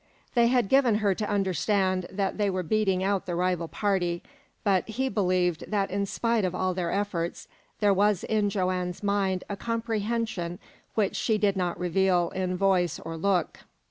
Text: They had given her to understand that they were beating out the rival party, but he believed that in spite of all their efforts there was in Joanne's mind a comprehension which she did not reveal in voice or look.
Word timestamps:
They 0.33 0.47
had 0.47 0.67
given 0.67 0.95
her 0.95 1.13
to 1.13 1.29
understand 1.29 2.07
that 2.09 2.39
they 2.39 2.49
were 2.49 2.63
beating 2.63 3.03
out 3.03 3.27
the 3.27 3.35
rival 3.35 3.67
party, 3.67 4.23
but 4.63 4.89
he 4.89 5.09
believed 5.09 5.65
that 5.67 5.91
in 5.91 6.07
spite 6.07 6.43
of 6.43 6.55
all 6.55 6.73
their 6.73 6.89
efforts 6.91 7.47
there 7.81 7.93
was 7.93 8.23
in 8.23 8.49
Joanne's 8.49 9.03
mind 9.03 9.43
a 9.47 9.55
comprehension 9.55 10.57
which 10.95 11.15
she 11.15 11.37
did 11.37 11.55
not 11.55 11.79
reveal 11.79 12.31
in 12.31 12.57
voice 12.57 12.97
or 12.99 13.15
look. 13.15 13.59